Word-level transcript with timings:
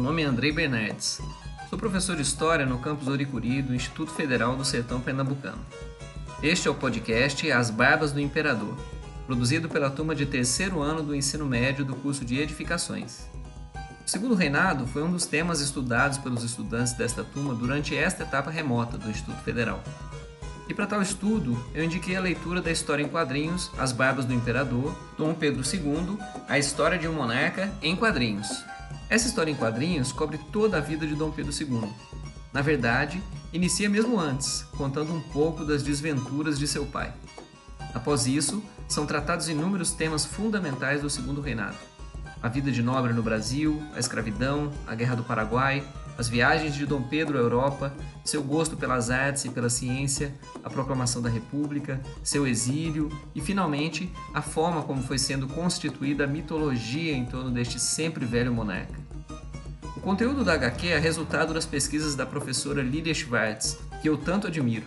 nome 0.00 0.22
é 0.22 0.24
Andrei 0.24 0.50
Bernardes. 0.50 1.20
Sou 1.68 1.78
professor 1.78 2.16
de 2.16 2.22
História 2.22 2.64
no 2.64 2.78
campus 2.78 3.06
Oricuri 3.06 3.60
do 3.60 3.74
Instituto 3.74 4.10
Federal 4.10 4.56
do 4.56 4.64
Sertão 4.64 4.98
Pernambucano. 4.98 5.60
Este 6.42 6.68
é 6.68 6.70
o 6.70 6.74
podcast 6.74 7.52
As 7.52 7.68
Barbas 7.68 8.12
do 8.12 8.20
Imperador, 8.20 8.74
produzido 9.26 9.68
pela 9.68 9.90
turma 9.90 10.14
de 10.14 10.24
terceiro 10.24 10.80
ano 10.80 11.02
do 11.02 11.14
ensino 11.14 11.44
médio 11.44 11.84
do 11.84 11.94
curso 11.94 12.24
de 12.24 12.40
Edificações. 12.40 13.28
O 14.06 14.08
segundo 14.08 14.34
reinado 14.34 14.86
foi 14.86 15.02
um 15.02 15.10
dos 15.10 15.26
temas 15.26 15.60
estudados 15.60 16.16
pelos 16.16 16.42
estudantes 16.42 16.94
desta 16.94 17.22
turma 17.22 17.54
durante 17.54 17.94
esta 17.94 18.22
etapa 18.22 18.50
remota 18.50 18.96
do 18.96 19.10
Instituto 19.10 19.42
Federal. 19.42 19.82
E 20.66 20.72
para 20.72 20.86
tal 20.86 21.02
estudo, 21.02 21.62
eu 21.74 21.84
indiquei 21.84 22.16
a 22.16 22.20
leitura 22.20 22.62
da 22.62 22.72
história 22.72 23.02
em 23.02 23.08
quadrinhos 23.08 23.70
As 23.76 23.92
Barbas 23.92 24.24
do 24.24 24.32
Imperador, 24.32 24.96
Dom 25.18 25.34
Pedro 25.34 25.62
II, 25.62 26.16
A 26.48 26.58
História 26.58 26.98
de 26.98 27.06
um 27.06 27.12
Monarca 27.12 27.70
em 27.82 27.94
Quadrinhos, 27.94 28.64
essa 29.14 29.28
história 29.28 29.52
em 29.52 29.54
quadrinhos 29.54 30.10
cobre 30.10 30.38
toda 30.50 30.76
a 30.76 30.80
vida 30.80 31.06
de 31.06 31.14
Dom 31.14 31.30
Pedro 31.30 31.52
II. 31.52 31.88
Na 32.52 32.60
verdade, 32.60 33.22
inicia 33.52 33.88
mesmo 33.88 34.18
antes, 34.18 34.66
contando 34.76 35.14
um 35.14 35.20
pouco 35.20 35.64
das 35.64 35.84
desventuras 35.84 36.58
de 36.58 36.66
seu 36.66 36.84
pai. 36.84 37.14
Após 37.94 38.26
isso, 38.26 38.60
são 38.88 39.06
tratados 39.06 39.48
inúmeros 39.48 39.92
temas 39.92 40.24
fundamentais 40.24 41.00
do 41.00 41.08
Segundo 41.08 41.40
Reinado: 41.40 41.76
a 42.42 42.48
vida 42.48 42.72
de 42.72 42.82
nobre 42.82 43.12
no 43.12 43.22
Brasil, 43.22 43.80
a 43.94 44.00
escravidão, 44.00 44.72
a 44.84 44.96
Guerra 44.96 45.14
do 45.14 45.22
Paraguai, 45.22 45.84
as 46.18 46.28
viagens 46.28 46.74
de 46.74 46.86
Dom 46.86 47.02
Pedro 47.02 47.38
à 47.38 47.40
Europa, 47.40 47.92
seu 48.24 48.42
gosto 48.42 48.76
pelas 48.76 49.10
artes 49.10 49.44
e 49.44 49.48
pela 49.48 49.68
ciência, 49.68 50.34
a 50.62 50.70
proclamação 50.70 51.20
da 51.20 51.28
República, 51.28 52.00
seu 52.22 52.46
exílio 52.46 53.10
e, 53.34 53.40
finalmente, 53.40 54.12
a 54.32 54.40
forma 54.40 54.82
como 54.82 55.02
foi 55.02 55.18
sendo 55.18 55.46
constituída 55.48 56.24
a 56.24 56.26
mitologia 56.26 57.12
em 57.12 57.26
torno 57.26 57.50
deste 57.50 57.80
sempre 57.80 58.24
velho 58.24 58.52
monarca. 58.52 59.13
Conteúdo 60.04 60.44
da 60.44 60.52
HQ 60.52 60.88
é 60.88 60.98
resultado 60.98 61.54
das 61.54 61.64
pesquisas 61.64 62.14
da 62.14 62.26
professora 62.26 62.82
Lídia 62.82 63.14
Schwartz, 63.14 63.78
que 64.02 64.08
eu 64.10 64.18
tanto 64.18 64.48
admiro. 64.48 64.84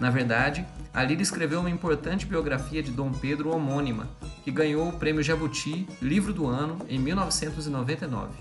Na 0.00 0.10
verdade, 0.10 0.66
a 0.92 1.00
Lídia 1.04 1.22
escreveu 1.22 1.60
uma 1.60 1.70
importante 1.70 2.26
biografia 2.26 2.82
de 2.82 2.90
Dom 2.90 3.12
Pedro 3.12 3.54
homônima, 3.54 4.08
que 4.42 4.50
ganhou 4.50 4.88
o 4.88 4.92
prêmio 4.94 5.22
Jabuti 5.22 5.86
Livro 6.02 6.32
do 6.32 6.48
Ano 6.48 6.84
em 6.88 6.98
1999. 6.98 8.32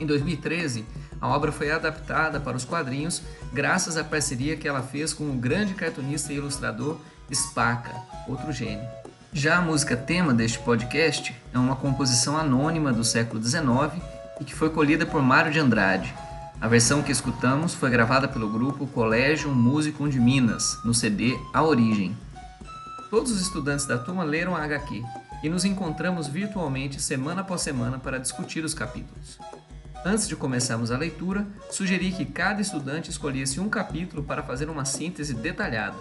Em 0.00 0.06
2013, 0.06 0.86
a 1.20 1.28
obra 1.28 1.52
foi 1.52 1.70
adaptada 1.70 2.40
para 2.40 2.56
os 2.56 2.64
quadrinhos 2.64 3.22
graças 3.52 3.98
à 3.98 4.02
parceria 4.02 4.56
que 4.56 4.66
ela 4.66 4.82
fez 4.82 5.12
com 5.12 5.24
o 5.24 5.34
grande 5.34 5.74
cartunista 5.74 6.32
e 6.32 6.36
ilustrador 6.36 6.98
Spaca, 7.30 7.94
outro 8.26 8.50
gênio. 8.50 8.88
Já 9.30 9.58
a 9.58 9.62
música 9.62 9.94
tema 9.94 10.32
deste 10.32 10.58
podcast 10.60 11.34
é 11.52 11.58
uma 11.58 11.76
composição 11.76 12.34
anônima 12.38 12.94
do 12.94 13.04
século 13.04 13.42
XIX 13.42 13.92
e 14.40 14.44
que 14.44 14.54
foi 14.54 14.70
colhida 14.70 15.06
por 15.06 15.22
Mário 15.22 15.52
de 15.52 15.58
Andrade. 15.58 16.14
A 16.60 16.68
versão 16.68 17.02
que 17.02 17.10
escutamos 17.10 17.74
foi 17.74 17.90
gravada 17.90 18.28
pelo 18.28 18.48
grupo 18.48 18.86
Colégio 18.86 19.50
Músico 19.50 20.08
de 20.08 20.20
Minas, 20.20 20.78
no 20.84 20.94
CD 20.94 21.36
A 21.52 21.62
Origem. 21.62 22.16
Todos 23.10 23.32
os 23.32 23.40
estudantes 23.40 23.84
da 23.84 23.98
turma 23.98 24.22
leram 24.22 24.54
a 24.54 24.62
HQ 24.62 25.02
e 25.42 25.48
nos 25.48 25.64
encontramos 25.64 26.28
virtualmente 26.28 27.02
semana 27.02 27.40
após 27.40 27.62
semana 27.62 27.98
para 27.98 28.18
discutir 28.18 28.64
os 28.64 28.74
capítulos. 28.74 29.38
Antes 30.04 30.26
de 30.26 30.34
começarmos 30.34 30.90
a 30.90 30.98
leitura, 30.98 31.46
sugeri 31.70 32.10
que 32.10 32.24
cada 32.24 32.60
estudante 32.60 33.10
escolhesse 33.10 33.60
um 33.60 33.68
capítulo 33.68 34.22
para 34.22 34.42
fazer 34.42 34.68
uma 34.68 34.84
síntese 34.84 35.34
detalhada. 35.34 35.98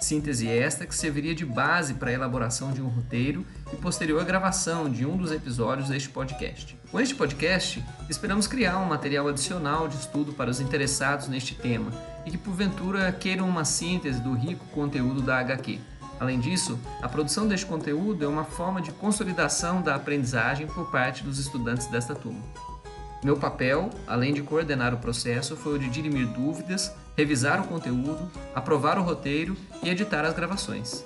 Síntese 0.00 0.48
esta 0.48 0.86
que 0.86 0.94
serviria 0.94 1.34
de 1.34 1.44
base 1.44 1.94
para 1.94 2.10
a 2.10 2.12
elaboração 2.12 2.72
de 2.72 2.80
um 2.80 2.88
roteiro 2.88 3.46
e 3.72 3.76
posterior 3.76 4.24
gravação 4.24 4.90
de 4.90 5.04
um 5.04 5.16
dos 5.16 5.30
episódios 5.30 5.88
deste 5.88 6.08
podcast. 6.08 6.76
Com 6.90 6.98
este 6.98 7.14
podcast, 7.14 7.84
esperamos 8.08 8.46
criar 8.46 8.78
um 8.78 8.86
material 8.86 9.28
adicional 9.28 9.86
de 9.86 9.96
estudo 9.96 10.32
para 10.32 10.50
os 10.50 10.58
interessados 10.58 11.28
neste 11.28 11.54
tema 11.54 11.92
e 12.24 12.30
que 12.30 12.38
porventura 12.38 13.12
queiram 13.12 13.48
uma 13.48 13.64
síntese 13.64 14.20
do 14.20 14.32
rico 14.32 14.64
conteúdo 14.68 15.20
da 15.20 15.38
HQ. 15.38 15.78
Além 16.18 16.40
disso, 16.40 16.78
a 17.00 17.08
produção 17.08 17.46
deste 17.46 17.66
conteúdo 17.66 18.24
é 18.24 18.28
uma 18.28 18.44
forma 18.44 18.80
de 18.80 18.92
consolidação 18.92 19.80
da 19.80 19.94
aprendizagem 19.94 20.66
por 20.66 20.90
parte 20.90 21.22
dos 21.22 21.38
estudantes 21.38 21.86
desta 21.86 22.14
turma. 22.14 22.42
Meu 23.22 23.36
papel, 23.36 23.90
além 24.06 24.32
de 24.32 24.42
coordenar 24.42 24.94
o 24.94 24.98
processo, 24.98 25.54
foi 25.54 25.74
o 25.74 25.78
de 25.78 25.90
dirimir 25.90 26.26
dúvidas, 26.26 26.90
revisar 27.20 27.60
o 27.60 27.66
conteúdo, 27.66 28.30
aprovar 28.54 28.98
o 28.98 29.02
roteiro 29.02 29.54
e 29.82 29.90
editar 29.90 30.24
as 30.24 30.34
gravações. 30.34 31.04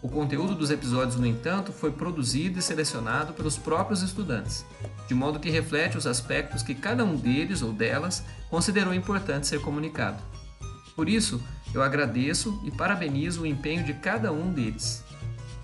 O 0.00 0.08
conteúdo 0.08 0.54
dos 0.54 0.70
episódios, 0.70 1.16
no 1.16 1.26
entanto, 1.26 1.72
foi 1.72 1.90
produzido 1.90 2.58
e 2.58 2.62
selecionado 2.62 3.32
pelos 3.32 3.58
próprios 3.58 4.02
estudantes, 4.02 4.64
de 5.08 5.14
modo 5.14 5.40
que 5.40 5.50
reflete 5.50 5.98
os 5.98 6.06
aspectos 6.06 6.62
que 6.62 6.74
cada 6.74 7.04
um 7.04 7.16
deles 7.16 7.62
ou 7.62 7.72
delas 7.72 8.22
considerou 8.48 8.94
importante 8.94 9.48
ser 9.48 9.60
comunicado. 9.60 10.22
Por 10.94 11.08
isso, 11.08 11.42
eu 11.74 11.82
agradeço 11.82 12.60
e 12.64 12.70
parabenizo 12.70 13.42
o 13.42 13.46
empenho 13.46 13.82
de 13.82 13.94
cada 13.94 14.32
um 14.32 14.52
deles. 14.52 15.02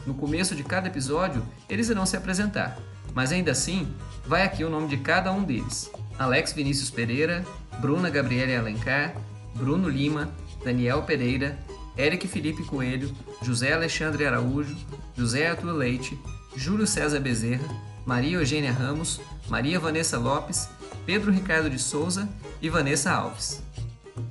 No 0.04 0.14
começo 0.14 0.56
de 0.56 0.64
cada 0.64 0.88
episódio, 0.88 1.46
eles 1.68 1.88
irão 1.88 2.04
se 2.04 2.16
apresentar, 2.16 2.76
mas 3.14 3.30
ainda 3.30 3.52
assim, 3.52 3.94
vai 4.26 4.42
aqui 4.42 4.64
o 4.64 4.70
nome 4.70 4.88
de 4.88 4.96
cada 4.96 5.30
um 5.30 5.44
deles: 5.44 5.88
Alex 6.18 6.52
Vinícius 6.52 6.90
Pereira, 6.90 7.44
Bruna 7.78 8.10
Gabriele 8.10 8.56
Alencar, 8.56 9.14
Bruno 9.54 9.88
Lima, 9.88 10.30
Daniel 10.64 11.02
Pereira, 11.02 11.58
Eric 11.96 12.26
Felipe 12.26 12.64
Coelho, 12.64 13.14
José 13.42 13.72
Alexandre 13.72 14.26
Araújo, 14.26 14.76
José 15.16 15.48
Arthur 15.48 15.72
Leite, 15.72 16.18
Júlio 16.56 16.86
César 16.86 17.20
Bezerra, 17.20 17.68
Maria 18.06 18.38
Eugênia 18.38 18.72
Ramos, 18.72 19.20
Maria 19.48 19.78
Vanessa 19.78 20.18
Lopes, 20.18 20.68
Pedro 21.04 21.30
Ricardo 21.30 21.68
de 21.68 21.78
Souza 21.78 22.28
e 22.60 22.68
Vanessa 22.68 23.12
Alves. 23.12 23.62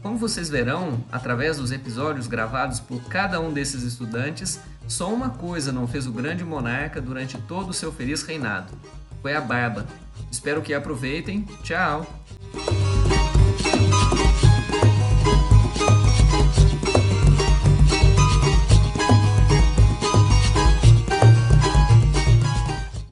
Como 0.01 0.17
vocês 0.17 0.49
verão, 0.49 1.03
através 1.11 1.57
dos 1.57 1.71
episódios 1.71 2.27
gravados 2.27 2.79
por 2.79 3.01
cada 3.03 3.39
um 3.39 3.51
desses 3.51 3.83
estudantes, 3.83 4.59
só 4.87 5.11
uma 5.13 5.29
coisa 5.29 5.71
não 5.71 5.87
fez 5.87 6.07
o 6.07 6.11
grande 6.11 6.43
monarca 6.43 7.01
durante 7.01 7.37
todo 7.37 7.69
o 7.69 7.73
seu 7.73 7.91
feliz 7.91 8.23
reinado: 8.23 8.73
foi 9.21 9.35
a 9.35 9.41
barba. 9.41 9.85
Espero 10.31 10.61
que 10.61 10.73
aproveitem. 10.73 11.43
Tchau! 11.63 12.05